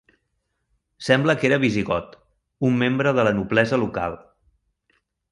[1.07, 2.15] Sembla que era visigot,
[2.69, 4.17] un membre de la noblesa local.